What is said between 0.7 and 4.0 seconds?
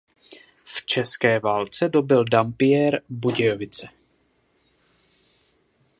České válce dobyl Dampierre Budějovice.